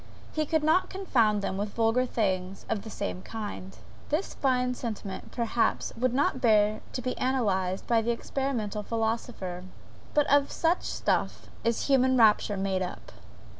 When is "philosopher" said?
8.81-9.63